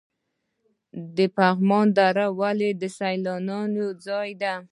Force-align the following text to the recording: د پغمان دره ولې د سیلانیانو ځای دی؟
د 1.15 1.17
پغمان 1.37 1.87
دره 1.97 2.27
ولې 2.39 2.69
د 2.81 2.83
سیلانیانو 2.97 3.85
ځای 4.05 4.29
دی؟ 4.41 4.53